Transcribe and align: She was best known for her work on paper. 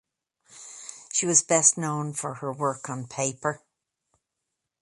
She 1.13 1.27
was 1.27 1.43
best 1.43 1.77
known 1.77 2.13
for 2.13 2.33
her 2.33 2.51
work 2.51 2.89
on 2.89 3.05
paper. 3.05 3.61